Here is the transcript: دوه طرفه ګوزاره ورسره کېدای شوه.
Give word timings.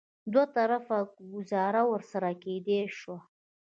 دوه 0.31 0.45
طرفه 0.55 0.97
ګوزاره 1.31 1.81
ورسره 1.91 2.31
کېدای 2.43 2.81
شوه. 2.99 3.17